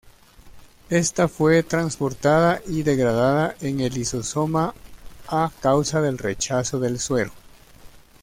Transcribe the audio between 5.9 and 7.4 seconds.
del rechazo del suero.